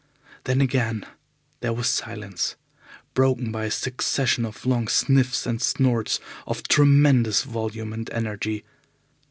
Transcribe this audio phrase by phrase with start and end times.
[0.45, 1.05] Then again
[1.59, 2.55] there was silence,
[3.13, 8.63] broken by a succession of long sniffs and snorts of tremendous volume and energy.